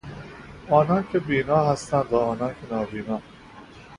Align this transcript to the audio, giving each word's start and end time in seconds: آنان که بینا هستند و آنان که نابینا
آنان 0.69 1.07
که 1.11 1.19
بینا 1.19 1.57
هستند 1.65 2.05
و 2.13 2.15
آنان 2.17 2.49
که 2.49 2.73
نابینا 2.75 3.21